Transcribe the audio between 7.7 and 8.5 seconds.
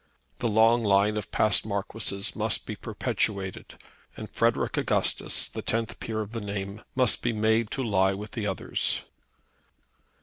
lie with the